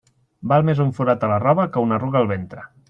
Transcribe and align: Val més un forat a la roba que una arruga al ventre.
Val 0.53 0.65
més 0.69 0.81
un 0.85 0.89
forat 1.01 1.27
a 1.27 1.31
la 1.35 1.39
roba 1.47 1.71
que 1.77 1.87
una 1.89 1.99
arruga 2.03 2.23
al 2.25 2.31
ventre. 2.37 2.69